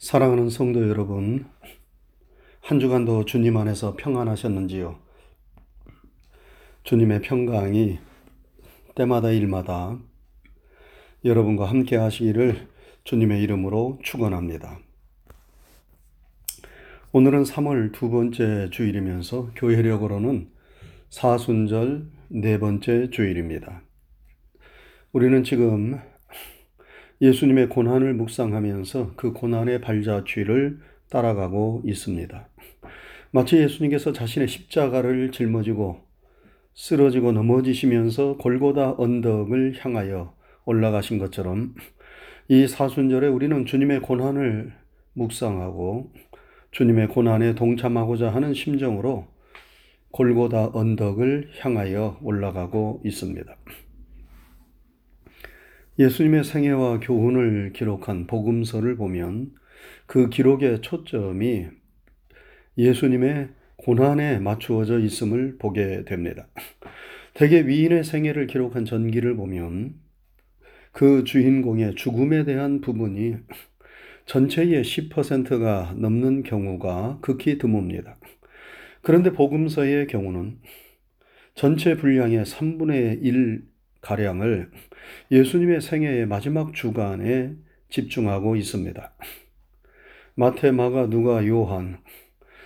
사랑하는 0.00 0.48
성도 0.48 0.88
여러분, 0.88 1.44
한 2.62 2.80
주간도 2.80 3.26
주님 3.26 3.58
안에서 3.58 3.96
평안하셨는지요? 3.96 4.98
주님의 6.84 7.20
평강이 7.20 7.98
때마다 8.94 9.30
일마다 9.30 9.98
여러분과 11.22 11.66
함께 11.66 11.96
하시기를 11.96 12.66
주님의 13.04 13.42
이름으로 13.42 13.98
축원합니다. 14.02 14.78
오늘은 17.12 17.42
3월 17.42 17.92
두 17.92 18.08
번째 18.08 18.70
주일이면서 18.70 19.50
교회력으로는 19.54 20.48
사순절 21.10 22.10
네 22.28 22.58
번째 22.58 23.10
주일입니다. 23.10 23.82
우리는 25.12 25.44
지금 25.44 26.00
예수님의 27.20 27.68
고난을 27.68 28.14
묵상하면서 28.14 29.12
그 29.16 29.32
고난의 29.32 29.82
발자취를 29.82 30.78
따라가고 31.10 31.82
있습니다. 31.84 32.48
마치 33.30 33.58
예수님께서 33.58 34.12
자신의 34.12 34.48
십자가를 34.48 35.30
짊어지고 35.30 36.00
쓰러지고 36.74 37.32
넘어지시면서 37.32 38.38
골고다 38.38 38.94
언덕을 38.96 39.74
향하여 39.78 40.34
올라가신 40.64 41.18
것처럼 41.18 41.74
이 42.48 42.66
사순절에 42.66 43.28
우리는 43.28 43.66
주님의 43.66 44.00
고난을 44.00 44.72
묵상하고 45.12 46.12
주님의 46.70 47.08
고난에 47.08 47.54
동참하고자 47.54 48.30
하는 48.30 48.54
심정으로 48.54 49.26
골고다 50.10 50.70
언덕을 50.72 51.50
향하여 51.60 52.18
올라가고 52.22 53.02
있습니다. 53.04 53.56
예수님의 56.00 56.44
생애와 56.44 57.00
교훈을 57.00 57.74
기록한 57.74 58.26
복음서를 58.26 58.96
보면 58.96 59.50
그 60.06 60.30
기록의 60.30 60.80
초점이 60.80 61.66
예수님의 62.78 63.50
고난에 63.76 64.38
맞추어져 64.38 64.98
있음을 64.98 65.58
보게 65.58 66.06
됩니다. 66.06 66.48
대개 67.34 67.66
위인의 67.66 68.04
생애를 68.04 68.46
기록한 68.46 68.86
전기를 68.86 69.36
보면 69.36 69.92
그 70.92 71.24
주인공의 71.24 71.96
죽음에 71.96 72.44
대한 72.44 72.80
부분이 72.80 73.36
전체의 74.24 74.82
10%가 74.82 75.94
넘는 75.98 76.44
경우가 76.44 77.18
극히 77.20 77.58
드뭅니다. 77.58 78.14
그런데 79.02 79.32
복음서의 79.32 80.06
경우는 80.06 80.60
전체 81.54 81.98
분량의 81.98 82.46
3분의 82.46 83.22
1 83.22 83.69
가량을 84.00 84.70
예수님의 85.30 85.80
생애의 85.80 86.26
마지막 86.26 86.74
주간에 86.74 87.54
집중하고 87.88 88.56
있습니다. 88.56 89.12
마태, 90.34 90.70
마가, 90.70 91.08
누가, 91.08 91.46
요한, 91.46 91.98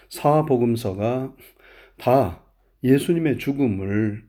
사복음서가 0.09 1.35
다 1.99 2.45
예수님의 2.83 3.39
죽음을 3.39 4.23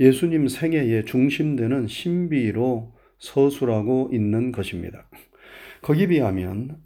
예수님 0.00 0.48
생애의 0.48 1.06
중심되는 1.06 1.86
신비로 1.86 2.94
서술하고 3.18 4.10
있는 4.12 4.52
것입니다. 4.52 5.08
거기 5.82 6.08
비하면 6.08 6.82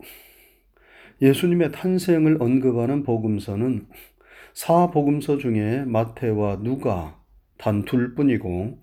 예수님의 1.22 1.72
탄생을 1.72 2.36
언급하는 2.40 3.02
복음서는 3.02 3.86
사복음서 4.52 5.38
중에 5.38 5.84
마태와 5.86 6.62
누가 6.62 7.18
단 7.58 7.84
둘뿐이고 7.84 8.78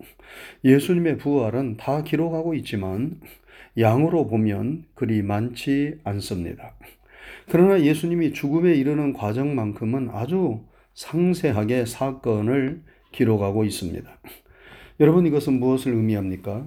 예수님의 0.64 1.18
부활은 1.18 1.76
다 1.76 2.02
기록하고 2.04 2.54
있지만 2.54 3.20
양으로 3.78 4.26
보면 4.26 4.84
그리 4.94 5.22
많지 5.22 5.98
않습니다. 6.04 6.76
그러나 7.48 7.80
예수님이 7.80 8.32
죽음에 8.32 8.74
이르는 8.74 9.12
과정만큼은 9.12 10.10
아주 10.10 10.64
상세하게 10.94 11.86
사건을 11.86 12.82
기록하고 13.12 13.64
있습니다. 13.64 14.08
여러분 15.00 15.26
이것은 15.26 15.60
무엇을 15.60 15.92
의미합니까? 15.92 16.66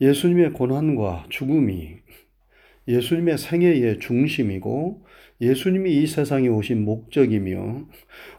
예수님의 0.00 0.52
고난과 0.52 1.26
죽음이 1.28 1.96
예수님의 2.88 3.38
생애의 3.38 3.98
중심이고 4.00 5.05
예수님이 5.40 6.02
이 6.02 6.06
세상에 6.06 6.48
오신 6.48 6.84
목적이며 6.84 7.86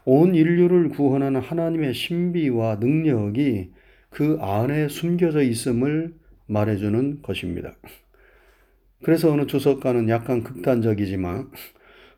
온 0.04 0.34
인류를 0.34 0.88
구원하는 0.90 1.40
하나님의 1.40 1.94
신비와 1.94 2.76
능력이 2.76 3.70
그 4.10 4.38
안에 4.40 4.88
숨겨져 4.88 5.42
있음을 5.42 6.14
말해주는 6.46 7.22
것입니다. 7.22 7.76
그래서 9.02 9.32
어느 9.32 9.46
주석가는 9.46 10.08
약간 10.08 10.42
극단적이지만 10.42 11.50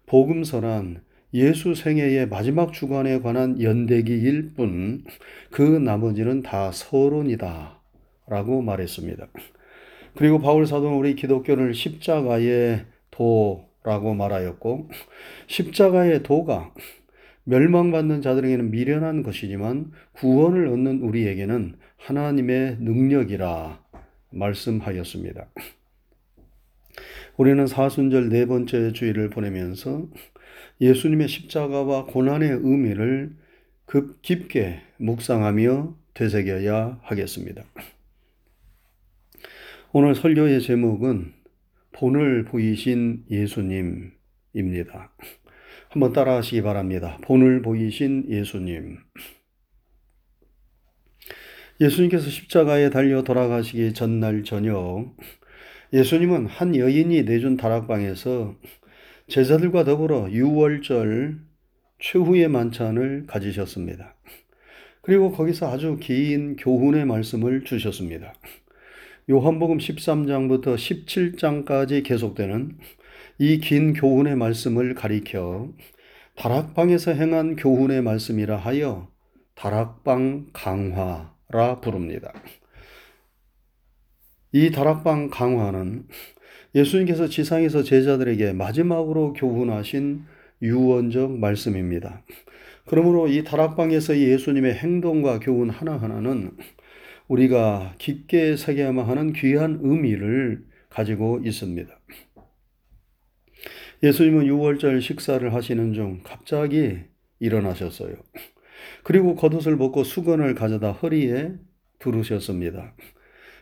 복음서란 0.06 1.02
예수 1.34 1.74
생애의 1.74 2.28
마지막 2.28 2.72
주간에 2.72 3.20
관한 3.20 3.60
연대기일 3.62 4.54
뿐 4.54 5.04
그 5.50 5.62
나머지는 5.62 6.42
다 6.42 6.72
서론이다 6.72 7.80
라고 8.28 8.62
말했습니다. 8.62 9.28
그리고 10.16 10.40
바울 10.40 10.66
사도는 10.66 10.96
우리 10.96 11.14
기독교를 11.14 11.74
십자가의 11.74 12.86
도 13.10 13.69
라고 13.82 14.14
말하였고 14.14 14.90
십자가의 15.46 16.22
도가 16.22 16.74
멸망받는 17.44 18.20
자들에게는 18.20 18.70
미련한 18.70 19.22
것이지만 19.22 19.92
구원을 20.12 20.68
얻는 20.68 21.00
우리에게는 21.00 21.76
하나님의 21.96 22.76
능력이라 22.80 23.82
말씀하였습니다. 24.30 25.48
우리는 27.36 27.66
사순절 27.66 28.28
네 28.28 28.44
번째 28.46 28.92
주일을 28.92 29.30
보내면서 29.30 30.06
예수님의 30.80 31.28
십자가와 31.28 32.06
고난의 32.06 32.50
의미를 32.50 33.34
급 33.86 34.20
깊게 34.22 34.80
묵상하며 34.98 35.96
되새겨야 36.14 37.00
하겠습니다. 37.02 37.64
오늘 39.92 40.14
설교의 40.14 40.60
제목은 40.60 41.39
본을 41.92 42.44
보이신 42.44 43.24
예수님입니다. 43.30 45.12
한번 45.88 46.12
따라 46.12 46.36
하시기 46.36 46.62
바랍니다. 46.62 47.18
본을 47.22 47.62
보이신 47.62 48.26
예수님. 48.28 48.98
예수님께서 51.80 52.28
십자가에 52.28 52.90
달려 52.90 53.22
돌아가시기 53.22 53.94
전날 53.94 54.44
저녁, 54.44 55.16
예수님은 55.92 56.46
한 56.46 56.76
여인이 56.76 57.22
내준 57.24 57.56
다락방에서 57.56 58.54
제자들과 59.28 59.84
더불어 59.84 60.30
유월절 60.30 61.40
최후의 61.98 62.48
만찬을 62.48 63.26
가지셨습니다. 63.26 64.14
그리고 65.02 65.32
거기서 65.32 65.72
아주 65.72 65.96
긴 66.00 66.56
교훈의 66.56 67.06
말씀을 67.06 67.64
주셨습니다. 67.64 68.34
요한복음 69.28 69.78
13장부터 69.78 70.74
17장까지 70.76 72.02
계속되는 72.04 72.78
이 73.38 73.58
긴 73.60 73.92
교훈의 73.94 74.36
말씀을 74.36 74.94
가리켜 74.94 75.68
다락방에서 76.36 77.12
행한 77.12 77.56
교훈의 77.56 78.02
말씀이라 78.02 78.56
하여 78.56 79.08
다락방 79.54 80.48
강화라 80.52 81.80
부릅니다. 81.80 82.32
이 84.52 84.70
다락방 84.70 85.30
강화는 85.30 86.06
예수님께서 86.74 87.28
지상에서 87.28 87.82
제자들에게 87.82 88.52
마지막으로 88.52 89.32
교훈하신 89.34 90.24
유언적 90.62 91.38
말씀입니다. 91.38 92.22
그러므로 92.86 93.28
이 93.28 93.44
다락방에서 93.44 94.18
예수님의 94.18 94.74
행동과 94.74 95.38
교훈 95.40 95.70
하나하나는 95.70 96.56
우리가 97.30 97.94
깊게 97.98 98.56
새겨야만 98.56 99.06
하는 99.06 99.32
귀한 99.32 99.78
의미를 99.82 100.64
가지고 100.88 101.40
있습니다. 101.44 101.88
예수님은 104.02 104.46
6월절 104.46 105.00
식사를 105.00 105.54
하시는 105.54 105.92
중 105.94 106.20
갑자기 106.24 106.98
일어나셨어요. 107.38 108.14
그리고 109.04 109.36
겉옷을 109.36 109.78
벗고 109.78 110.02
수건을 110.02 110.56
가져다 110.56 110.90
허리에 110.90 111.52
두르셨습니다. 112.00 112.94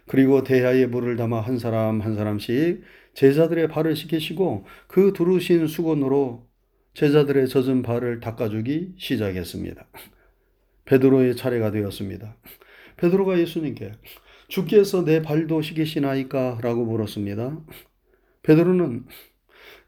그리고 0.07 0.43
대야에 0.43 0.87
물을 0.87 1.17
담아 1.17 1.41
한 1.41 1.59
사람 1.59 2.01
한 2.01 2.15
사람씩 2.15 2.83
제자들의 3.13 3.69
발을 3.69 3.97
씻기시고 3.97 4.65
그 4.87 5.13
두르신 5.13 5.67
수건으로 5.67 6.49
제자들의 6.95 7.49
젖은 7.49 7.83
발을 7.83 8.21
닦아주기 8.21 8.95
시작했습니다. 8.97 9.87
베드로의 10.87 11.37
차례가 11.37 11.71
되었습니다. 11.71 12.35
베드로가 12.99 13.39
예수님께 13.39 13.93
주께서 14.49 15.05
내 15.05 15.23
발도 15.23 15.63
씻기시나이까? 15.63 16.59
라고 16.63 16.85
물었습니다. 16.85 17.59
베드로는 18.43 19.05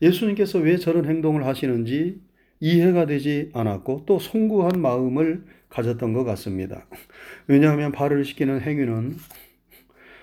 예수님께서 0.03 0.59
왜 0.59 0.77
저런 0.77 1.07
행동을 1.07 1.47
하시는지 1.47 2.21
이해가 2.61 3.07
되지 3.07 3.51
않았고 3.55 4.05
또 4.07 4.19
송구한 4.19 4.81
마음을 4.81 5.45
가졌던 5.69 6.13
것 6.13 6.25
같습니다. 6.25 6.87
왜냐하면 7.47 7.93
발을 7.93 8.25
씻기는 8.25 8.61
행위는 8.61 9.17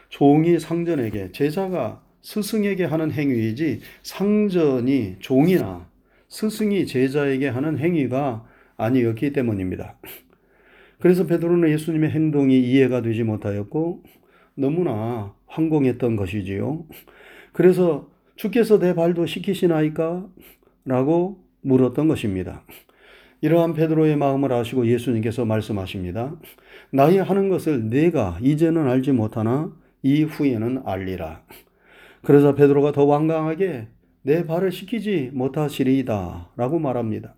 종이 0.09 0.59
상전에게 0.59 1.31
제자가 1.31 2.03
스승에게 2.21 2.85
하는 2.85 3.11
행위이지 3.11 3.81
상전이 4.03 5.17
종이나 5.19 5.89
스승이 6.29 6.85
제자에게 6.85 7.47
하는 7.47 7.77
행위가 7.77 8.45
아니었기 8.75 9.33
때문입니다. 9.33 9.97
그래서 10.99 11.25
베드로는 11.25 11.69
예수님의 11.69 12.09
행동이 12.11 12.59
이해가 12.59 13.01
되지 13.01 13.23
못하였고 13.23 14.03
너무나 14.55 15.33
황공했던 15.45 16.15
것이지요. 16.15 16.85
그래서 17.53 18.09
주께서 18.35 18.79
내 18.79 18.93
발도 18.93 19.25
씻기시나이까? 19.25 20.27
라고 20.85 21.43
물었던 21.61 22.07
것입니다. 22.07 22.63
이러한 23.41 23.73
베드로의 23.73 24.15
마음을 24.15 24.51
아시고 24.51 24.87
예수님께서 24.87 25.45
말씀하십니다. 25.45 26.35
나의 26.91 27.17
하는 27.17 27.49
것을 27.49 27.89
내가 27.89 28.39
이제는 28.41 28.87
알지 28.87 29.11
못하나 29.11 29.71
이후에는 30.01 30.83
알리라. 30.85 31.43
그러자 32.23 32.55
베드로가 32.55 32.93
더 32.93 33.05
완강하게 33.05 33.87
내 34.23 34.45
발을 34.45 34.71
씻기지 34.71 35.31
못하시리이다 35.33 36.49
라고 36.55 36.79
말합니다. 36.79 37.35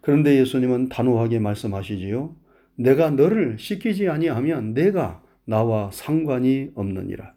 그런데 0.00 0.38
예수님은 0.38 0.88
단호하게 0.88 1.38
말씀하시지요. 1.38 2.34
내가 2.80 3.10
너를 3.10 3.58
씻기지 3.58 4.08
아니하면 4.08 4.72
내가 4.72 5.22
나와 5.44 5.90
상관이 5.90 6.70
없느니라. 6.74 7.34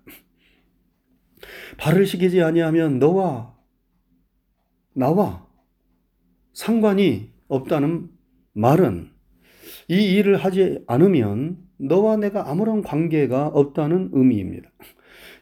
발을 1.77 2.05
씻기지 2.05 2.41
아니하면 2.41 2.99
너와 2.99 3.53
나와 4.93 5.45
상관이 6.53 7.31
없다는 7.49 8.09
말은 8.53 9.09
이 9.89 10.15
일을 10.15 10.37
하지 10.37 10.79
않으면 10.87 11.57
너와 11.77 12.15
내가 12.17 12.49
아무런 12.49 12.81
관계가 12.81 13.47
없다는 13.47 14.11
의미입니다. 14.13 14.71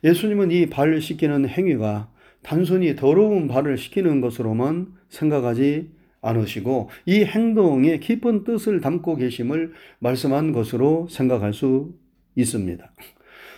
예수님은 0.03 0.50
이 0.50 0.68
발을 0.68 1.00
씻기는 1.00 1.48
행위가 1.48 2.12
단순히 2.42 2.95
더러운 2.95 3.48
발을 3.48 3.77
씻기는 3.77 4.19
것으로만 4.21 4.94
생각하지 5.09 5.92
않으시고 6.21 6.89
이 7.06 7.23
행동에 7.23 8.00
깊은 8.00 8.44
뜻을 8.44 8.79
담고 8.81 9.18
계심을 9.18 9.73
말씀한 10.00 10.51
것으로 10.51 11.07
생각할 11.09 11.53
수 11.53 11.94
있습니다. 12.35 12.91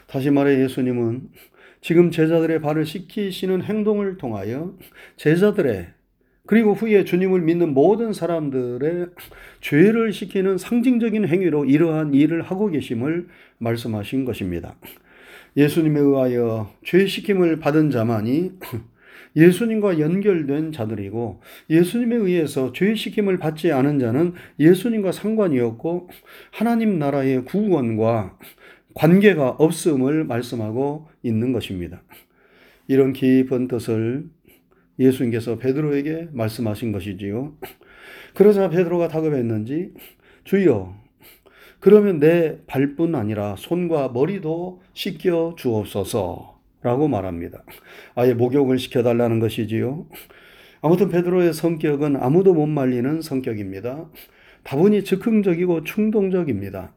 다시 0.08 0.32
말해 0.32 0.62
예수님은 0.64 1.30
지금 1.82 2.12
제자들의 2.12 2.62
발을 2.62 2.86
씻기시는 2.86 3.64
행동을 3.64 4.18
통하여 4.18 4.74
제자들의 5.18 5.88
그리고 6.46 6.74
후에 6.74 7.06
주님을 7.06 7.42
믿는 7.42 7.74
모든 7.74 8.12
사람들의 8.12 9.08
죄를 9.62 10.12
시키는 10.12 10.58
상징적인 10.58 11.28
행위로 11.28 11.66
이러한 11.66 12.14
일을 12.14 12.42
하고 12.42 12.70
계심을 12.70 13.28
말씀하신 13.60 14.26
것입니다. 14.26 14.76
예수님에 15.56 16.00
의하여 16.00 16.74
죄 16.84 17.06
시킴을 17.06 17.60
받은 17.60 17.92
자만이 17.92 18.54
예수님과 19.36 20.00
연결된 20.00 20.72
자들이고 20.72 21.42
예수님에 21.70 22.16
의해서 22.16 22.72
죄시킴을 22.72 23.38
받지 23.38 23.72
않은 23.72 24.00
자는 24.00 24.34
예수님과 24.60 25.12
상관이 25.12 25.60
없고 25.60 26.10
하나님 26.52 27.00
나라의 27.00 27.46
구원과 27.46 28.38
관계가 28.94 29.50
없음을 29.52 30.24
말씀하고 30.26 31.08
있는 31.24 31.52
것입니다. 31.52 32.04
이런 32.88 33.14
깊은 33.14 33.68
뜻을 33.68 34.30
예수님께서 35.00 35.58
베드로에게 35.58 36.30
말씀하신 36.32 36.92
것이지요. 36.92 37.56
그러자 38.36 38.70
베드로가 38.70 39.08
다급했는지 39.08 39.94
주여 40.44 40.96
그러면 41.80 42.20
내 42.20 42.60
발뿐 42.66 43.16
아니라 43.16 43.56
손과 43.58 44.10
머리도 44.10 44.82
씻겨 44.94 45.56
주옵소서 45.58 46.53
라고 46.84 47.08
말합니다. 47.08 47.64
아예 48.14 48.34
목욕을 48.34 48.78
시켜달라는 48.78 49.40
것이지요. 49.40 50.06
아무튼 50.82 51.08
베드로의 51.10 51.54
성격은 51.54 52.18
아무도 52.18 52.54
못 52.54 52.68
말리는 52.68 53.22
성격입니다. 53.22 54.10
다분히 54.64 55.04
즉흥적이고 55.04 55.86
충동적입니다. 55.86 56.94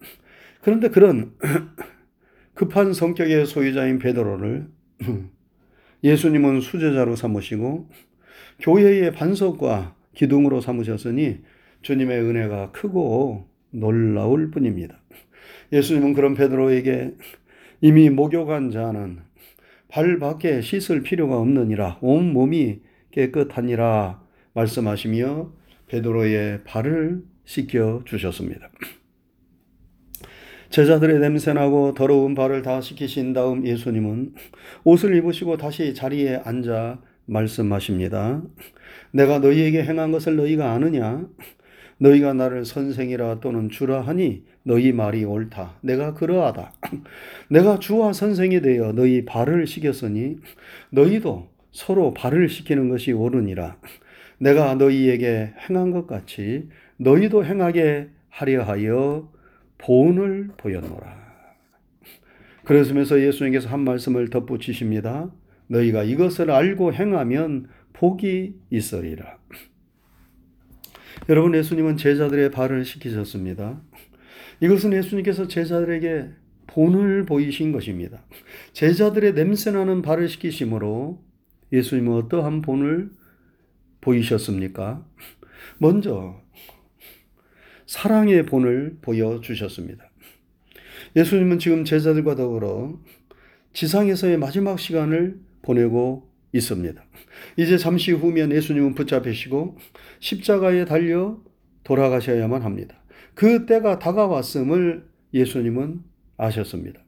그런데 0.61 0.89
그런 0.89 1.33
급한 2.55 2.93
성격의 2.93 3.47
소유자인 3.47 4.01
베드로를 4.01 4.67
예수님은 6.03 6.61
수제자로 6.61 7.15
삼으시고 7.15 7.89
교회의 8.59 9.13
반석과 9.13 9.95
기둥으로 10.15 10.61
삼으셨으니 10.61 11.39
주님의 11.83 12.21
은혜가 12.23 12.73
크고 12.73 13.47
놀라울 13.71 14.51
뿐입니다. 14.51 14.99
예수님은 15.73 16.15
그런 16.15 16.35
베드로에게 16.35 17.15
이미 17.83 18.11
목욕한 18.11 18.71
자는 18.71 19.21
발 19.89 20.19
밖에 20.19 20.61
씻을 20.61 21.03
필요가 21.03 21.39
없느니라 21.39 21.99
온 22.01 22.33
몸이 22.33 22.81
깨끗하니라 23.13 24.21
말씀하시며 24.55 25.53
베드로의 25.87 26.65
발을 26.65 27.23
씻겨 27.45 28.03
주셨습니다. 28.05 28.71
제자들의 30.71 31.21
냄새나고 31.21 31.95
더러운 31.95 32.35
발을 32.35 32.63
다 32.63 32.81
씻기신 32.81 33.33
다음 33.33 33.67
예수님은 33.67 34.35
옷을 34.85 35.17
입으시고 35.17 35.57
다시 35.57 35.95
자리에 35.95 36.41
앉아 36.45 37.01
말씀하십니다. 37.27 38.43
내가 39.13 39.39
너희에게 39.39 39.85
행한 39.85 40.11
것을 40.13 40.37
너희가 40.37 40.73
아느냐? 40.73 41.27
너희가 41.99 42.35
나를 42.35 42.65
선생이라 42.65 43.41
또는 43.41 43.71
주라 43.71 44.03
하니 44.03 44.45
너희 44.63 44.93
말이 44.93 45.25
옳다. 45.25 45.77
내가 45.81 46.15
그러하다. 46.15 46.73
내가 47.49 47.79
주와 47.79 48.13
선생이 48.13 48.61
되어 48.61 48.93
너희 48.93 49.25
발을 49.25 49.67
씻겼으니 49.67 50.37
너희도 50.91 51.49
서로 51.73 52.13
발을 52.15 52.49
씻기는 52.49 52.89
것이 52.89 53.13
옳으니라. 53.13 53.77
내가 54.39 54.75
너희에게 54.75 55.55
행한 55.69 55.91
것 55.91 56.07
같이 56.07 56.69
너희도 56.99 57.45
행하게 57.45 58.09
하려 58.29 58.63
하여 58.65 59.33
본을 59.79 60.51
보였노라. 60.57 61.27
그러면서 62.65 63.21
예수님께서 63.21 63.69
한 63.69 63.81
말씀을 63.81 64.29
덧붙이십니다. 64.29 65.31
너희가 65.69 66.03
이것을 66.03 66.51
알고 66.51 66.93
행하면 66.93 67.69
복이 67.93 68.55
있으리라. 68.71 69.39
여러분, 71.29 71.55
예수님은 71.55 71.97
제자들의 71.97 72.51
발을 72.51 72.85
씻기셨습니다. 72.85 73.81
이것은 74.61 74.93
예수님께서 74.93 75.49
제자들에게 75.49 76.31
본을 76.67 77.27
보이신 77.27 77.73
것입니다. 77.73 78.25
제자들의 78.73 79.35
냄새나는 79.35 80.03
발을 80.03 80.29
씻기심으로 80.29 81.23
예수님은 81.73 82.13
어떠한 82.13 82.63
본을 82.63 83.11
보이셨습니까? 84.01 85.05
먼저 85.79 86.41
사랑의 87.87 88.47
본을 88.47 88.99
보여주셨습니다. 89.03 90.05
예수님은 91.17 91.59
지금 91.59 91.85
제자들과 91.85 92.35
더불어 92.35 93.01
지상에서의 93.73 94.39
마지막 94.39 94.79
시간을 94.79 95.41
보내고 95.63 96.26
있습니다. 96.53 97.05
이제 97.57 97.79
잠시 97.79 98.13
후면 98.13 98.53
예수님은 98.53 98.95
붙잡히시고 98.95 99.77
십자가에 100.21 100.85
달려 100.85 101.39
돌아가셔야만 101.85 102.63
합니다. 102.63 103.03
그 103.35 103.67
때가 103.67 103.99
다가왔음을 103.99 105.07
예수님은 105.35 106.01
아셨습니다. 106.37 107.01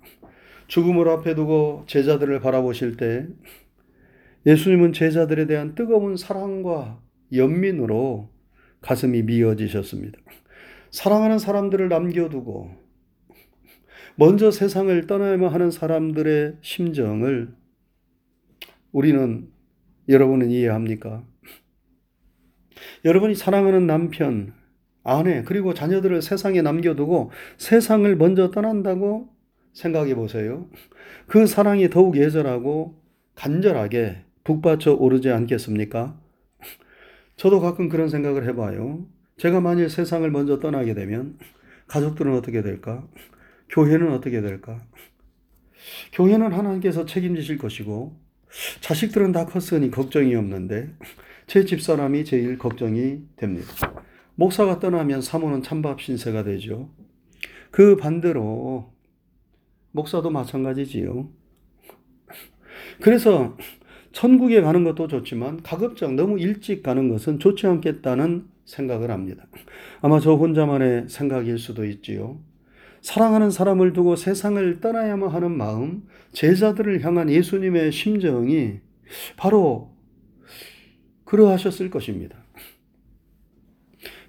죽음을 0.67 1.09
앞에 1.09 1.35
두고 1.35 1.85
제자들을 1.87 2.41
바라보실 2.41 2.97
때 2.97 3.27
예수님은 4.47 4.93
제자들에 4.93 5.47
대한 5.47 5.75
뜨거운 5.75 6.17
사랑과 6.17 7.01
연민으로 7.33 8.31
가슴이 8.81 9.23
미어지셨습니다. 9.23 10.19
사랑하는 10.91 11.39
사람들을 11.39 11.89
남겨두고 11.89 12.71
먼저 14.17 14.51
세상을 14.51 15.07
떠나야만 15.07 15.53
하는 15.53 15.71
사람들의 15.71 16.57
심정을 16.61 17.55
우리는 18.93 19.49
여러분은 20.09 20.51
이해합니까? 20.51 21.25
여러분이 23.05 23.35
사랑하는 23.35 23.87
남편, 23.87 24.55
아내, 25.03 25.43
그리고 25.43 25.75
자녀들을 25.75 26.23
세상에 26.23 26.63
남겨두고 26.63 27.31
세상을 27.59 28.17
먼저 28.17 28.51
떠난다고 28.51 29.29
생각해 29.73 30.15
보세요. 30.15 30.69
그 31.27 31.47
사랑이 31.47 31.89
더욱 31.91 32.17
예절하고 32.17 33.01
간절하게 33.35 34.25
북받쳐 34.45 34.95
오르지 34.95 35.31
않겠습니까? 35.31 36.19
저도 37.37 37.61
가끔 37.61 37.89
그런 37.89 38.09
생각을 38.09 38.49
해봐요. 38.49 39.07
제가 39.37 39.61
만일 39.61 39.89
세상을 39.89 40.29
먼저 40.31 40.59
떠나게 40.59 40.95
되면 40.95 41.39
가족들은 41.87 42.35
어떻게 42.35 42.63
될까? 42.63 43.07
교회는 43.69 44.13
어떻게 44.13 44.41
될까? 44.41 44.83
교회는 46.13 46.53
하나님께서 46.53 47.07
책임지실 47.07 47.59
것이고 47.59 48.28
자식들은 48.81 49.33
다 49.33 49.47
컸으니 49.47 49.91
걱정이 49.91 50.35
없는데 50.35 50.91
제 51.47 51.65
집사람이 51.65 52.25
제일 52.25 52.59
걱정이 52.59 53.21
됩니다. 53.37 53.69
목사가 54.35 54.79
떠나면 54.79 55.21
사모는 55.23 55.63
찬밥 55.63 56.01
신세가 56.01 56.45
되죠. 56.45 56.91
그 57.71 57.97
반대로 57.97 58.93
목사도 59.93 60.31
마찬가지지요. 60.31 61.29
그래서 63.01 63.57
천국에 64.13 64.61
가는 64.61 64.85
것도 64.85 65.09
좋지만 65.09 65.63
가급적 65.63 66.15
너무 66.15 66.39
일찍 66.39 66.83
가는 66.83 67.09
것은 67.09 67.39
좋지 67.39 67.67
않겠다는 67.67 68.47
생각을 68.65 69.11
합니다. 69.11 69.47
아마 70.01 70.21
저 70.21 70.35
혼자만의 70.35 71.09
생각일 71.09 71.59
수도 71.59 71.85
있지요. 71.85 72.41
사랑하는 73.01 73.51
사람을 73.51 73.93
두고 73.93 74.17
세상을 74.17 74.81
떠나야만 74.81 75.31
하는 75.31 75.57
마음, 75.57 76.07
제자들을 76.33 77.05
향한 77.05 77.31
예수님의 77.31 77.93
심정이 77.93 78.81
바로 79.37 79.95
그러하셨을 81.25 81.91
것입니다. 81.91 82.37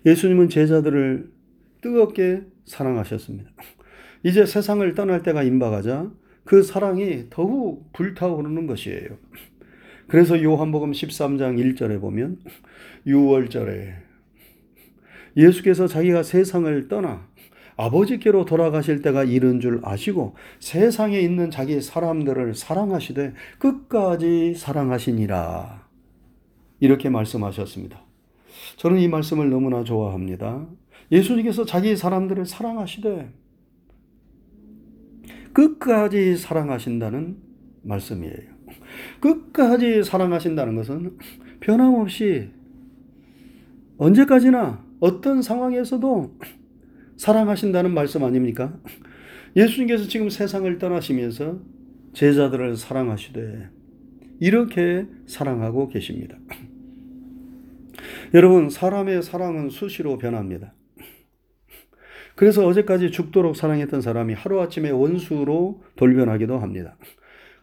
예수님은 0.06 0.50
제자들을 0.50 1.32
뜨겁게 1.82 2.44
사랑하셨습니다. 2.66 3.52
이제 4.24 4.46
세상을 4.46 4.94
떠날 4.96 5.24
때가 5.24 5.44
임박하자 5.44 6.12
그 6.44 6.64
사랑이 6.64 7.26
더욱 7.30 7.92
불타오르는 7.94 8.68
것이에요. 8.68 9.18
그래서 10.08 10.42
요한복음 10.42 10.92
13장 10.92 11.58
1절에 11.58 12.02
보면 12.02 12.40
6월절에 13.06 13.94
예수께서 15.38 15.88
자기가 15.88 16.24
세상을 16.24 16.88
떠나 16.88 17.29
아버지께로 17.80 18.44
돌아가실 18.44 19.02
때가 19.02 19.24
이른 19.24 19.62
줄 19.62 19.80
아시고 19.84 20.36
세상에 20.60 21.18
있는 21.20 21.50
자기 21.50 21.80
사람들을 21.80 22.54
사랑하시되 22.54 23.34
끝까지 23.58 24.54
사랑하시니라. 24.56 25.88
이렇게 26.82 27.10
말씀하셨습니다. 27.10 28.02
저는 28.76 29.00
이 29.00 29.08
말씀을 29.08 29.50
너무나 29.50 29.86
좋아합니다. 29.86 30.68
예수님께서 31.10 31.64
자기 31.66 31.96
사람들을 31.96 32.46
사랑하시되 32.46 33.32
끝까지 35.54 36.36
사랑하신다는 36.36 37.38
말씀이에요. 37.84 38.60
끝까지 39.22 40.04
사랑하신다는 40.04 40.76
것은 40.76 41.18
변함없이 41.62 42.50
언제까지나 43.98 44.84
어떤 45.00 45.42
상황에서도 45.42 46.38
사랑하신다는 47.20 47.94
말씀 47.94 48.24
아닙니까? 48.24 48.80
예수님께서 49.54 50.08
지금 50.08 50.30
세상을 50.30 50.78
떠나시면서 50.78 51.60
제자들을 52.14 52.78
사랑하시되 52.78 53.70
이렇게 54.40 55.06
사랑하고 55.28 55.90
계십니다. 55.90 56.38
여러분, 58.34 58.70
사람의 58.70 59.22
사랑은 59.22 59.70
수시로 59.70 60.18
변합니다. 60.18 60.74
그래서 62.36 62.66
어제까지 62.66 63.12
죽도록 63.12 63.58
사랑했던 63.58 64.00
사람이 64.00 64.34
하루아침에 64.34 64.90
원수로 64.92 65.84
돌변하기도 65.98 66.58
합니다. 66.58 66.96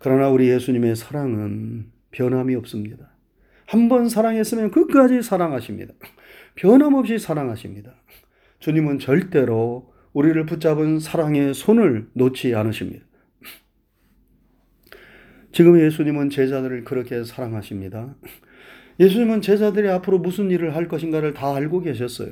그러나 0.00 0.28
우리 0.28 0.50
예수님의 0.50 0.96
사랑은 0.96 1.86
변함이 2.10 2.54
없습니다. 2.56 3.10
한 3.64 3.88
번 3.88 4.10
사랑했으면 4.10 4.70
끝까지 4.70 5.22
사랑하십니다. 5.22 5.94
변함없이 6.56 7.18
사랑하십니다. 7.18 7.94
주님은 8.58 8.98
절대로 8.98 9.92
우리를 10.12 10.46
붙잡은 10.46 10.98
사랑의 10.98 11.54
손을 11.54 12.08
놓지 12.14 12.54
않으십니다. 12.54 13.04
지금 15.52 15.80
예수님은 15.80 16.30
제자들을 16.30 16.84
그렇게 16.84 17.24
사랑하십니다. 17.24 18.14
예수님은 18.98 19.42
제자들이 19.42 19.88
앞으로 19.88 20.18
무슨 20.18 20.50
일을 20.50 20.74
할 20.74 20.88
것인가를 20.88 21.34
다 21.34 21.54
알고 21.54 21.80
계셨어요. 21.80 22.30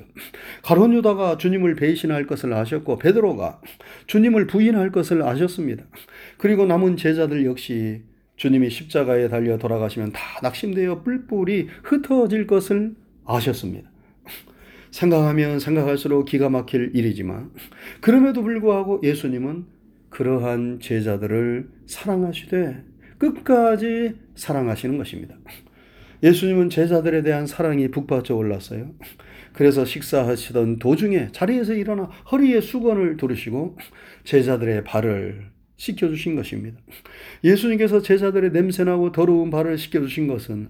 가론 0.62 0.94
유다가 0.94 1.36
주님을 1.36 1.74
배신할 1.74 2.26
것을 2.26 2.52
아셨고 2.54 2.98
베드로가 2.98 3.60
주님을 4.06 4.46
부인할 4.46 4.90
것을 4.90 5.22
아셨습니다. 5.22 5.84
그리고 6.38 6.64
남은 6.64 6.96
제자들 6.96 7.44
역시 7.44 8.02
주님이 8.36 8.70
십자가에 8.70 9.28
달려 9.28 9.58
돌아가시면 9.58 10.12
다 10.12 10.20
낙심되어 10.42 11.02
뿔뿔이 11.02 11.68
흩어질 11.82 12.46
것을 12.46 12.94
아셨습니다. 13.24 13.93
생각하면 14.94 15.58
생각할수록 15.58 16.24
기가 16.24 16.48
막힐 16.48 16.92
일이지만 16.94 17.50
그럼에도 18.00 18.44
불구하고 18.44 19.00
예수님은 19.02 19.66
그러한 20.08 20.78
제자들을 20.80 21.68
사랑하시되 21.86 22.84
끝까지 23.18 24.14
사랑하시는 24.36 24.96
것입니다. 24.96 25.34
예수님은 26.22 26.70
제자들에 26.70 27.22
대한 27.22 27.48
사랑이 27.48 27.90
북받쳐 27.90 28.36
올랐어요. 28.36 28.92
그래서 29.52 29.84
식사하시던 29.84 30.78
도중에 30.78 31.30
자리에서 31.32 31.74
일어나 31.74 32.04
허리에 32.30 32.60
수건을 32.60 33.16
두르시고 33.16 33.76
제자들의 34.22 34.84
발을 34.84 35.50
씻겨주신 35.76 36.36
것입니다. 36.36 36.78
예수님께서 37.42 38.00
제자들의 38.00 38.52
냄새나고 38.52 39.10
더러운 39.10 39.50
발을 39.50 39.76
씻겨주신 39.76 40.28
것은 40.28 40.68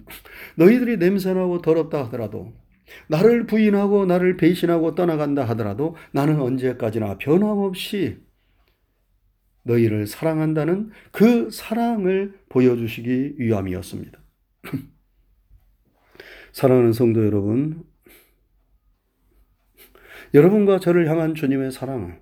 너희들이 0.55 0.97
냄새나고 0.97 1.61
더럽다 1.61 2.05
하더라도 2.05 2.53
나를 3.07 3.45
부인하고 3.45 4.05
나를 4.05 4.37
배신하고 4.37 4.95
떠나간다 4.95 5.43
하더라도 5.49 5.95
나는 6.11 6.39
언제까지나 6.39 7.17
변함없이 7.17 8.25
너희를 9.63 10.07
사랑한다는 10.07 10.91
그 11.11 11.49
사랑을 11.49 12.39
보여주시기 12.49 13.35
위함이었습니다. 13.37 14.19
사랑하는 16.53 16.93
성도 16.93 17.25
여러분, 17.25 17.83
여러분과 20.33 20.79
저를 20.79 21.09
향한 21.09 21.33
주님의 21.33 21.71
사랑, 21.71 22.21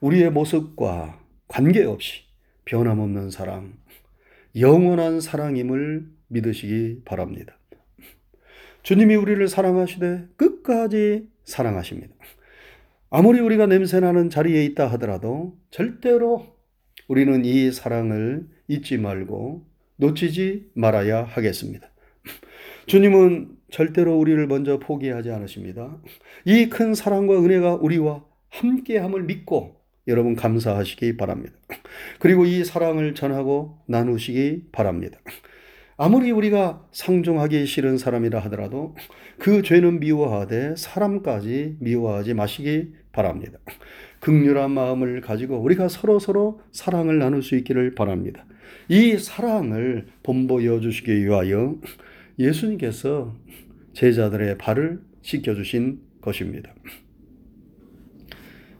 우리의 0.00 0.30
모습과 0.30 1.20
관계없이 1.48 2.22
변함없는 2.64 3.30
사랑, 3.30 3.74
영원한 4.58 5.20
사랑임을 5.20 6.08
믿으시기 6.28 7.02
바랍니다. 7.04 7.55
주님이 8.86 9.16
우리를 9.16 9.48
사랑하시되 9.48 10.28
끝까지 10.36 11.28
사랑하십니다. 11.42 12.14
아무리 13.10 13.40
우리가 13.40 13.66
냄새나는 13.66 14.30
자리에 14.30 14.64
있다 14.64 14.86
하더라도 14.92 15.58
절대로 15.72 16.54
우리는 17.08 17.44
이 17.44 17.72
사랑을 17.72 18.46
잊지 18.68 18.98
말고 18.98 19.66
놓치지 19.96 20.70
말아야 20.74 21.24
하겠습니다. 21.24 21.90
주님은 22.86 23.56
절대로 23.72 24.16
우리를 24.20 24.46
먼저 24.46 24.78
포기하지 24.78 25.32
않으십니다. 25.32 26.00
이 26.44 26.68
큰 26.68 26.94
사랑과 26.94 27.42
은혜가 27.42 27.74
우리와 27.74 28.24
함께함을 28.50 29.24
믿고 29.24 29.80
여러분 30.06 30.36
감사하시기 30.36 31.16
바랍니다. 31.16 31.56
그리고 32.20 32.44
이 32.44 32.64
사랑을 32.64 33.16
전하고 33.16 33.80
나누시기 33.88 34.68
바랍니다. 34.70 35.18
아무리 35.98 36.30
우리가 36.30 36.86
상종하기 36.92 37.64
싫은 37.64 37.96
사람이라 37.96 38.38
하더라도 38.40 38.94
그 39.38 39.62
죄는 39.62 40.00
미워하되 40.00 40.74
사람까지 40.76 41.76
미워하지 41.80 42.34
마시기 42.34 42.92
바랍니다. 43.12 43.58
극률한 44.20 44.72
마음을 44.72 45.22
가지고 45.22 45.58
우리가 45.58 45.88
서로 45.88 46.18
서로 46.18 46.60
사랑을 46.70 47.18
나눌 47.18 47.42
수 47.42 47.56
있기를 47.56 47.94
바랍니다. 47.94 48.44
이 48.88 49.16
사랑을 49.16 50.06
본보여 50.22 50.80
주시기 50.80 51.24
위하여 51.24 51.76
예수님께서 52.38 53.34
제자들의 53.94 54.58
발을 54.58 55.00
씻겨 55.22 55.54
주신 55.54 56.00
것입니다. 56.20 56.74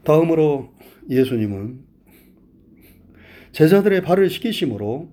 다음으로 0.03 0.71
예수님은 1.09 1.79
제자들의 3.53 4.03
발을 4.03 4.29
씻기심으로 4.29 5.11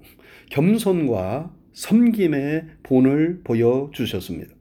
겸손과 0.50 1.63
섬김의 1.75 2.69
본을 2.83 3.43
보여주셨습니다. 3.45 4.54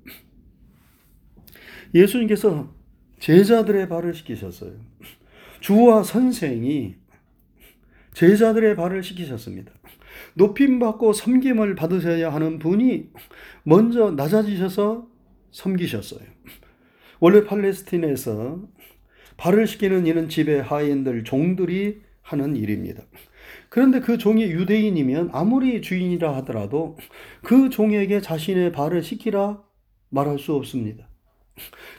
예수님께서 1.95 2.73
제자들의 3.19 3.87
발을 3.87 4.13
씻기셨어요. 4.13 4.73
주와 5.61 6.03
선생이 6.03 6.95
제자들의 8.13 8.75
발을 8.75 9.01
씻기셨습니다. 9.01 9.71
높임받고 10.33 11.13
섬김을 11.13 11.75
받으셔야 11.75 12.33
하는 12.33 12.59
분이 12.59 13.09
먼저 13.63 14.11
낮아지셔서 14.11 15.07
섬기셨어요. 15.51 16.21
원래 17.19 17.45
팔레스틴에서 17.45 18.67
발을 19.37 19.67
씻기는 19.67 20.05
일은 20.05 20.29
집의 20.29 20.63
하인들, 20.63 21.23
종들이 21.23 22.01
하는 22.21 22.55
일입니다. 22.55 23.03
그런데 23.69 23.99
그 23.99 24.17
종이 24.17 24.43
유대인이면 24.43 25.29
아무리 25.33 25.81
주인이라 25.81 26.35
하더라도 26.37 26.97
그 27.43 27.69
종에게 27.69 28.21
자신의 28.21 28.71
발을 28.71 29.03
씻기라 29.03 29.61
말할 30.09 30.39
수 30.39 30.53
없습니다. 30.55 31.07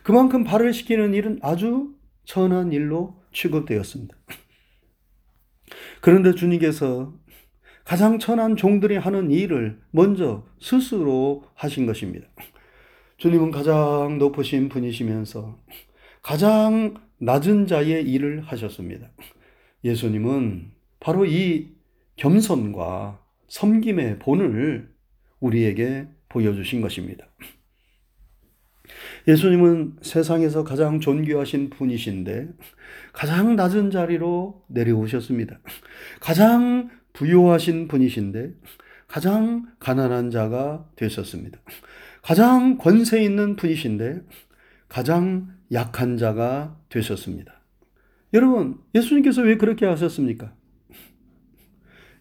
그만큼 0.02 0.44
발을 0.44 0.72
씻기는 0.72 1.14
일은 1.14 1.38
아주 1.42 1.94
천한 2.24 2.72
일로 2.72 3.22
취급되었습니다. 3.32 4.14
그런데 6.00 6.34
주님께서 6.34 7.14
가장 7.84 8.18
천한 8.18 8.56
종들이 8.56 8.96
하는 8.96 9.30
일을 9.30 9.80
먼저 9.90 10.46
스스로 10.60 11.44
하신 11.54 11.86
것입니다. 11.86 12.26
주님은 13.18 13.50
가장 13.50 14.18
높으신 14.18 14.68
분이시면서 14.68 15.58
가장 16.22 16.94
낮은 17.18 17.66
자의 17.66 18.02
일을 18.02 18.42
하셨습니다. 18.42 19.10
예수님은 19.84 20.72
바로 21.04 21.26
이 21.26 21.68
겸손과 22.16 23.20
섬김의 23.48 24.20
본을 24.20 24.90
우리에게 25.38 26.08
보여주신 26.30 26.80
것입니다. 26.80 27.26
예수님은 29.28 29.96
세상에서 30.00 30.64
가장 30.64 31.00
존귀하신 31.00 31.68
분이신데 31.68 32.48
가장 33.12 33.54
낮은 33.54 33.90
자리로 33.90 34.64
내려오셨습니다. 34.68 35.60
가장 36.20 36.88
부요하신 37.12 37.86
분이신데 37.88 38.54
가장 39.06 39.66
가난한 39.80 40.30
자가 40.30 40.88
되셨습니다. 40.96 41.60
가장 42.22 42.78
권세 42.78 43.22
있는 43.22 43.56
분이신데 43.56 44.22
가장 44.88 45.48
약한 45.70 46.16
자가 46.16 46.80
되셨습니다. 46.88 47.60
여러분, 48.32 48.78
예수님께서 48.94 49.42
왜 49.42 49.58
그렇게 49.58 49.84
하셨습니까? 49.84 50.54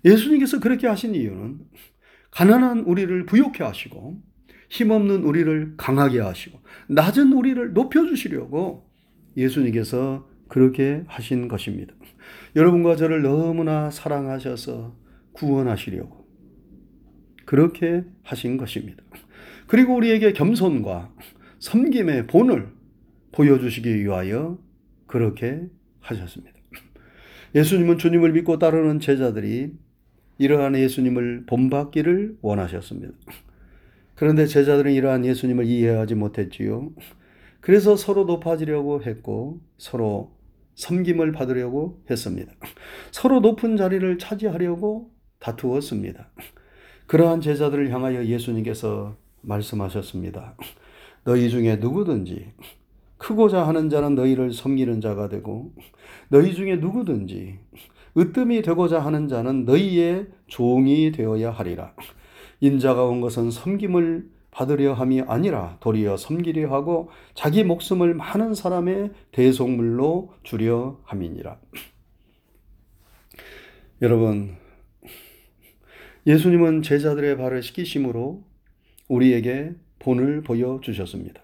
예수님께서 0.06 0.60
그렇게 0.60 0.88
하신 0.88 1.16
이유는 1.16 1.60
가난한 2.32 2.80
우리를 2.80 3.26
부욕해 3.26 3.64
하시고 3.64 4.22
힘없는 4.70 5.24
우리를 5.24 5.76
강하게 5.78 6.20
하시고 6.20 6.60
낮은 6.90 7.32
우리를 7.32 7.74
높여 7.74 8.06
주시려고 8.06 8.90
예수님께서 9.38 10.28
그렇게 10.48 11.04
하신 11.08 11.48
것입니다. 11.48 11.94
여러분과 12.56 12.96
저를 12.96 13.22
너무나 13.22 13.90
사랑하셔서 13.90 14.96
구원하시려고 15.34 16.28
그렇게 17.46 18.04
하신 18.24 18.58
것입니다. 18.58 19.04
그리고 19.68 19.96
우리에게 19.96 20.34
겸손과 20.34 21.14
섬김의 21.60 22.28
본을 22.28 22.70
보여주시기 23.32 24.04
위하여 24.04 24.60
그렇게 25.08 25.68
하셨습니다. 26.00 26.54
예수님은 27.56 27.98
주님을 27.98 28.32
믿고 28.34 28.58
따르는 28.58 29.00
제자들이 29.00 29.74
이러한 30.38 30.75
예수님을 30.75 31.46
본받기를 31.46 32.38
원하셨습니다. 32.42 33.13
그런데 34.16 34.46
제자들은 34.46 34.92
이러한 34.94 35.25
예수님을 35.25 35.66
이해하지 35.66 36.16
못했지요. 36.16 36.92
그래서 37.60 37.96
서로 37.96 38.25
높아지려고 38.25 39.02
했고 39.04 39.62
서로 39.78 40.36
섬김을 40.75 41.32
받으려고 41.32 42.02
했습니다. 42.10 42.52
서로 43.12 43.40
높은 43.40 43.78
자리를 43.78 44.18
차지하려고 44.18 45.12
다투었습니다. 45.40 46.30
그러한 47.06 47.42
제자들을 47.42 47.92
향하여 47.92 48.25
예수님께서 48.25 49.18
말씀하셨습니다. 49.42 50.58
너희 51.25 51.50
중에 51.50 51.78
누구든지 51.78 52.52
크고자 53.18 53.66
하는 53.68 53.90
자는 53.90 54.16
너희를 54.16 54.52
섬기는 54.52 55.00
자가 55.00 55.30
되고 55.30 55.74
너희 56.30 56.54
중에 56.54 56.78
누구든지 56.78 57.60
으뜸이 58.17 58.62
되고자 58.62 59.00
하는 59.00 59.27
자는 59.27 59.65
너희의 59.65 60.27
종이 60.48 61.12
되어야 61.12 61.51
하리라. 61.51 61.96
인자가 62.60 63.05
온 63.05 63.22
것은 63.22 63.51
섬김을 63.51 64.29
받으려 64.51 64.93
함이 64.93 65.22
아니라 65.22 65.77
도리어 65.79 66.15
섬기려 66.15 66.72
하고 66.72 67.10
자기 67.34 67.63
목숨을 67.63 68.13
많은 68.13 68.53
사람의 68.53 69.12
대속물로 69.32 70.34
주려 70.43 71.00
함이니라. 71.03 71.60
여러분, 74.03 74.55
예수님은 76.27 76.84
제자들의 76.84 77.38
발을 77.38 77.63
씻기심으로 77.63 78.43
우리에게 79.08 79.74
본을 80.00 80.41
보여주셨습니다. 80.41 81.41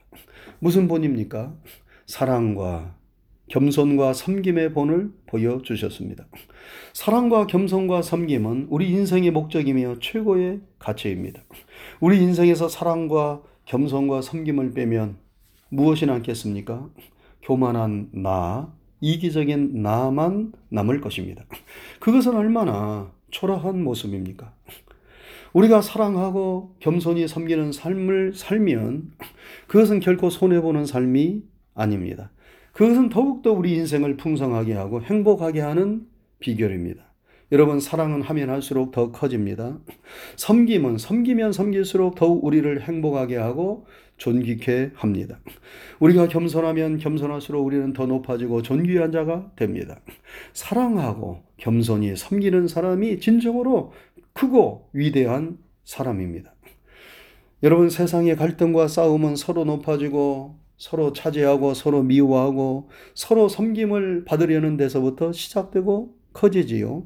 무슨 0.60 0.88
본입니까? 0.88 1.56
사랑과 2.06 2.99
겸손과 3.50 4.14
섬김의 4.14 4.74
본을 4.74 5.12
보여주셨습니다. 5.28 6.28
사랑과 6.94 7.48
겸손과 7.48 8.02
섬김은 8.02 8.68
우리 8.70 8.90
인생의 8.92 9.32
목적이며 9.32 9.96
최고의 10.00 10.62
가치입니다. 10.78 11.42
우리 12.00 12.22
인생에서 12.22 12.70
사랑과 12.70 13.42
겸손과 13.66 14.22
섬김을 14.22 14.74
빼면 14.74 15.18
무엇이 15.70 16.06
남겠습니까? 16.06 16.90
교만한 17.42 18.10
나, 18.12 18.74
이기적인 19.02 19.82
나만 19.82 20.54
남을 20.70 21.02
것입니다. 21.02 21.46
그것은 22.00 22.36
얼마나 22.36 23.12
초라한 23.32 23.84
모습입니까? 23.84 24.54
우리가 25.54 25.82
사랑하고 25.82 26.76
겸손히 26.80 27.28
섬기는 27.28 27.72
삶을 27.72 28.34
살면 28.36 29.12
그것은 29.68 30.00
결코 30.00 30.30
손해보는 30.30 30.86
삶이 30.86 31.44
아닙니다. 31.74 32.32
그것은 32.80 33.10
더욱더 33.10 33.52
우리 33.52 33.74
인생을 33.74 34.16
풍성하게 34.16 34.72
하고 34.72 35.02
행복하게 35.02 35.60
하는 35.60 36.08
비결입니다. 36.40 37.04
여러분, 37.52 37.82
사랑은 37.82 38.22
하면 38.22 38.50
할수록 38.50 38.94
더 38.94 39.12
커집니다. 39.12 39.78
섬김은 40.38 40.98
섬기면 40.98 41.52
섬길수록 41.52 42.16
더욱 42.16 42.46
우리를 42.46 42.82
행복하게 42.82 43.36
하고 43.36 43.86
존귀케 44.16 44.92
합니다. 44.96 45.42
우리가 46.00 46.30
겸손하면 46.30 47.00
겸손할수록 47.00 47.66
우리는 47.66 47.92
더 47.92 48.06
높아지고 48.06 48.62
존귀한 48.62 49.12
자가 49.12 49.52
됩니다. 49.58 50.00
사랑하고 50.54 51.44
겸손히 51.58 52.16
섬기는 52.16 52.70
사람이 52.70 53.20
진정으로 53.20 53.92
크고 54.32 54.88
위대한 54.94 55.58
사람입니다. 55.84 56.54
여러분 57.62 57.90
세상의 57.90 58.38
갈등과 58.38 58.88
싸움은 58.88 59.36
서로 59.36 59.66
높아지고 59.66 60.59
서로 60.80 61.12
차지하고 61.14 61.74
서로 61.74 62.02
미워하고 62.02 62.90
서로 63.14 63.50
섬김을 63.50 64.24
받으려는 64.24 64.78
데서부터 64.78 65.34
시작되고 65.34 66.16
커지지요. 66.34 67.06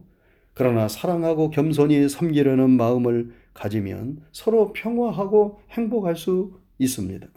그러나 0.54 0.88
사랑하고 0.88 1.50
겸손히 1.50 2.08
섬기려는 2.08 2.70
마음을 2.70 3.34
가지면 3.56 4.22
서로 4.32 4.72
평화하고 4.74 5.60
행복할 5.72 6.16
수 6.16 6.60
있습니다. 6.78 7.28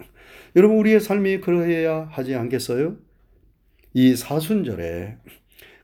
여러분 0.56 0.76
우리의 0.76 1.00
삶이 1.00 1.40
그러해야 1.40 2.06
하지 2.10 2.34
않겠어요? 2.34 2.96
이 3.94 4.14
사순절에 4.14 5.16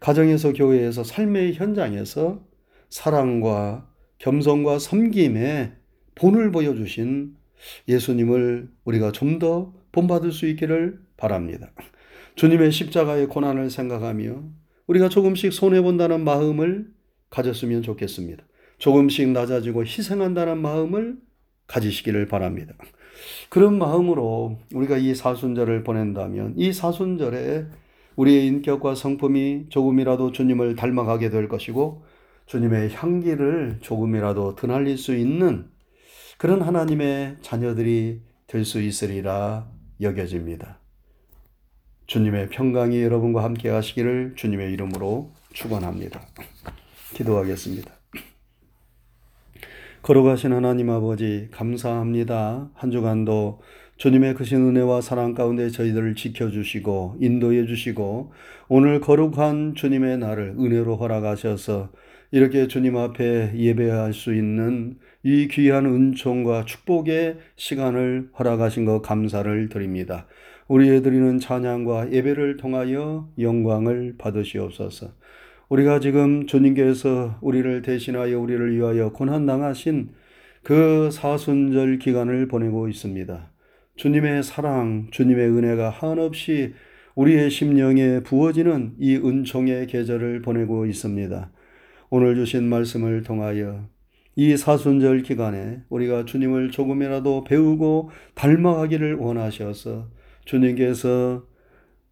가정에서 0.01 0.53
교회에서 0.53 1.03
삶의 1.03 1.55
현장에서 1.55 2.45
사랑과 2.91 3.89
겸손과 4.19 4.79
섬김의 4.79 5.73
본을 6.15 6.53
보여주신 6.53 7.37
예수님을 7.89 8.69
우리가 8.85 9.13
좀더 9.13 9.82
본받을 9.93 10.33
수 10.33 10.47
있기를 10.47 10.99
바랍니다. 11.17 11.71
주님의 12.35 12.73
십자가의 12.73 13.29
고난을 13.29 13.71
생각하며 13.71 14.43
우리가 14.87 15.09
조금씩 15.09 15.53
손해본다는 15.53 16.25
마음을 16.25 16.89
가졌으면 17.31 17.83
좋겠습니다. 17.83 18.43
조금씩 18.79 19.29
낮아지고 19.29 19.85
희생한다는 19.85 20.59
마음을 20.59 21.17
가지시기를 21.67 22.27
바랍니다. 22.27 22.75
그런 23.49 23.79
마음으로 23.79 24.59
우리가 24.75 24.97
이 24.97 25.15
사순절을 25.15 25.85
보낸다면 25.85 26.55
이 26.57 26.73
사순절에 26.73 27.67
우리의 28.17 28.47
인격과 28.47 28.95
성품이 28.95 29.67
조금이라도 29.69 30.33
주님을 30.33 30.75
닮아가게 30.75 31.31
될 31.31 31.49
것이고 31.49 32.05
주님의 32.47 32.93
향기를 32.93 33.79
조금이라도 33.81 34.57
드날릴 34.57 34.99
수 34.99 35.15
있는 35.15 35.67
그런 36.39 36.61
하나님의 36.61 37.37
자녀들이 37.41 38.23
될 38.47 38.65
수 38.65 38.83
있으리라 38.83 39.67
여겨집니다. 40.03 40.79
주님의 42.07 42.49
평강이 42.51 43.03
여러분과 43.03 43.43
함께 43.45 43.69
하시기를 43.69 44.35
주님의 44.37 44.73
이름으로 44.73 45.31
축원합니다. 45.53 46.21
기도하겠습니다. 47.15 47.91
걸어가신 50.03 50.53
하나님 50.53 50.91
아버지 50.91 51.49
감사합니다. 51.53 52.71
한 52.75 52.91
주간도 52.91 53.63
주님의 53.99 54.35
크신 54.35 54.69
은혜와 54.69 55.01
사랑 55.01 55.33
가운데 55.33 55.71
저희들을 55.71 56.17
지켜주시고 56.17 57.19
인도해 57.21 57.67
주시고 57.67 58.33
오늘 58.69 59.01
거룩한 59.01 59.77
주님의 59.77 60.19
날을 60.19 60.57
은혜로 60.59 60.97
허락하셔서 60.97 61.91
이렇게 62.35 62.67
주님 62.67 62.97
앞에 62.97 63.53
예배할 63.55 64.15
수 64.15 64.35
있는 64.35 64.97
이 65.23 65.49
귀한 65.49 65.85
은총과 65.85 66.65
축복의 66.65 67.37
시간을 67.57 68.31
허락하신 68.39 68.87
것 68.87 69.03
감사를 69.03 69.69
드립니다. 69.69 70.27
우리의 70.67 71.03
드리는 71.03 71.39
찬양과 71.39 72.11
예배를 72.11 72.57
통하여 72.57 73.29
영광을 73.39 74.15
받으시옵소서. 74.17 75.13
우리가 75.69 76.01
지금 76.01 76.47
주님께서 76.47 77.37
우리를 77.43 77.83
대신하여 77.83 78.41
우리를 78.41 78.77
위하여 78.77 79.13
고난당하신 79.13 80.09
그 80.63 81.11
사순절 81.13 81.99
기간을 81.99 82.49
보내고 82.49 82.89
있습니다. 82.89 83.51
주님의 83.97 84.43
사랑, 84.43 85.09
주님의 85.11 85.49
은혜가 85.49 85.91
한없이 85.91 86.73
우리의 87.15 87.51
심령에 87.51 88.21
부어지는 88.21 88.95
이 88.99 89.17
은총의 89.17 89.87
계절을 89.89 90.41
보내고 90.41 90.87
있습니다. 90.87 91.53
오늘 92.15 92.35
주신 92.35 92.65
말씀을 92.65 93.23
통하여 93.23 93.89
이 94.37 94.55
사순절 94.55 95.23
기간에 95.23 95.81
우리가 95.89 96.27
주님을 96.27 96.71
조금이라도 96.71 97.45
배우고 97.45 98.11
닮아가기를 98.35 99.15
원하셔서 99.15 100.11
주님께서 100.45 101.47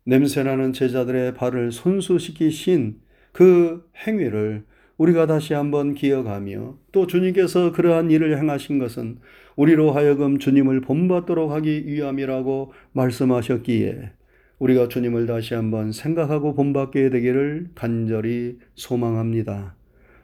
냄새나는 0.04 0.72
제자들의 0.72 1.34
발을 1.34 1.70
손수시키신 1.70 2.98
그 3.32 3.84
행위를 4.06 4.64
우리가 4.96 5.26
다시 5.26 5.52
한번 5.52 5.92
기억하며 5.92 6.78
또 6.92 7.06
주님께서 7.06 7.72
그러한 7.72 8.10
일을 8.10 8.38
행하신 8.38 8.78
것은 8.78 9.18
우리로 9.56 9.92
하여금 9.92 10.38
주님을 10.38 10.80
본받도록 10.80 11.50
하기 11.50 11.84
위함이라고 11.86 12.72
말씀하셨기에 12.92 14.12
우리가 14.60 14.88
주님을 14.88 15.26
다시 15.26 15.52
한번 15.52 15.92
생각하고 15.92 16.54
본받게 16.54 17.10
되기를 17.10 17.72
간절히 17.74 18.56
소망합니다. 18.76 19.76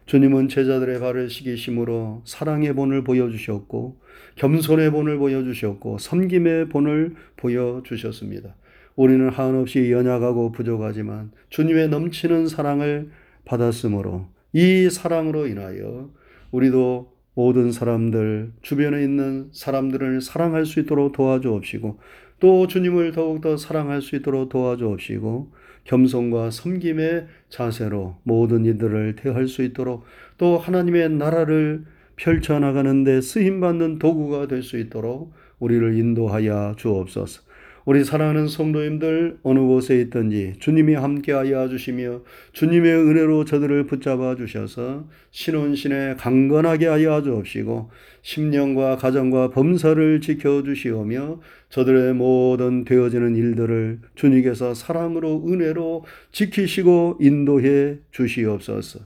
주님은 0.06 0.48
제자들의 0.48 1.00
발을 1.00 1.28
시기심으로 1.28 2.22
사랑의 2.24 2.74
본을 2.74 3.02
보여주셨고 3.02 4.00
겸손의 4.36 4.92
본을 4.92 5.18
보여주셨고 5.18 5.98
섬김의 5.98 6.68
본을 6.68 7.14
보여주셨습니다. 7.36 8.54
우리는 8.94 9.28
한없이 9.28 9.90
연약하고 9.90 10.52
부족하지만 10.52 11.32
주님의 11.50 11.88
넘치는 11.88 12.46
사랑을 12.48 13.10
받았으므로 13.44 14.28
이 14.52 14.88
사랑으로 14.88 15.48
인하여 15.48 16.10
우리도 16.52 17.12
모든 17.34 17.70
사람들, 17.70 18.52
주변에 18.62 19.02
있는 19.02 19.50
사람들을 19.52 20.22
사랑할 20.22 20.64
수 20.64 20.80
있도록 20.80 21.12
도와주옵시고 21.12 21.98
또 22.40 22.66
주님을 22.66 23.12
더욱더 23.12 23.56
사랑할 23.56 24.00
수 24.00 24.16
있도록 24.16 24.48
도와주옵시고 24.48 25.52
겸손과 25.86 26.50
섬김의 26.50 27.26
자세로 27.48 28.18
모든 28.24 28.64
이들을 28.64 29.16
대할 29.16 29.48
수 29.48 29.62
있도록 29.62 30.04
또 30.38 30.58
하나님의 30.58 31.10
나라를 31.10 31.84
펼쳐나가는 32.16 33.04
데 33.04 33.20
쓰임받는 33.20 33.98
도구가 33.98 34.48
될 34.48 34.62
수 34.62 34.78
있도록 34.78 35.32
우리를 35.58 35.96
인도하여 35.98 36.74
주옵소서. 36.76 37.42
우리 37.86 38.02
사랑하는 38.02 38.48
성도님들 38.48 39.38
어느 39.44 39.60
곳에 39.60 40.00
있든지 40.00 40.54
주님이 40.58 40.94
함께하여 40.94 41.68
주시며 41.68 42.22
주님의 42.52 42.92
은혜로 42.92 43.44
저들을 43.44 43.86
붙잡아 43.86 44.34
주셔서 44.34 45.08
신혼신에 45.30 46.16
강건하게 46.16 46.88
하여 46.88 47.22
주옵시고 47.22 47.90
심령과 48.22 48.96
가정과 48.96 49.50
범사를 49.50 50.20
지켜 50.20 50.64
주시오며 50.64 51.40
저들의 51.68 52.14
모든 52.14 52.84
되어지는 52.84 53.36
일들을 53.36 54.00
주님께서 54.16 54.74
사랑으로 54.74 55.44
은혜로 55.46 56.06
지키시고 56.32 57.18
인도해 57.20 57.98
주시옵소서. 58.10 58.98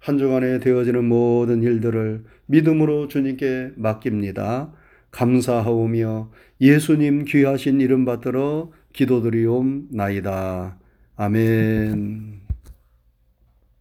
한 0.00 0.18
주간에 0.18 0.58
되어지는 0.58 1.04
모든 1.04 1.62
일들을 1.62 2.24
믿음으로 2.46 3.06
주님께 3.06 3.74
맡깁니다. 3.76 4.72
감사하오며 5.14 6.30
예수님 6.60 7.24
귀하신 7.24 7.80
이름 7.80 8.04
받들어 8.04 8.70
기도드리옵나이다. 8.92 10.76
아멘. 11.16 12.43